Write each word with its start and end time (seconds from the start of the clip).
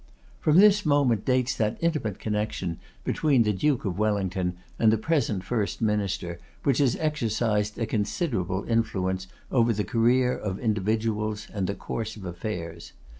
From 0.39 0.57
this 0.57 0.83
moment 0.83 1.25
dates 1.25 1.53
that 1.57 1.77
intimate 1.79 2.17
connection 2.17 2.79
between 3.03 3.43
the 3.43 3.53
Duke 3.53 3.85
of 3.85 3.99
Wellington 3.99 4.57
and 4.79 4.91
the 4.91 4.97
present 4.97 5.43
First 5.43 5.79
Minister, 5.79 6.39
which 6.63 6.79
has 6.79 6.95
exercised 6.95 7.77
a 7.77 7.85
considerable 7.85 8.63
influence 8.67 9.27
over 9.51 9.71
the 9.73 9.83
career 9.83 10.35
of 10.35 10.57
individuals 10.57 11.47
and 11.53 11.67
the 11.67 11.75
course 11.75 12.15
of 12.15 12.25
affairs. 12.25 12.93